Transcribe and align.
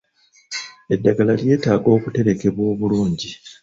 Eddagala 0.93 1.33
lyeetaaga 1.39 1.89
okuterekebwa 1.97 2.63
obulungi. 2.73 3.29